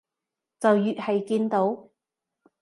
[0.59, 1.91] 就越係見到